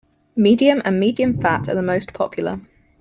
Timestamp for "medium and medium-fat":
0.35-1.69